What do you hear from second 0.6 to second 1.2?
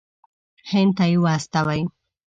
هند ته یې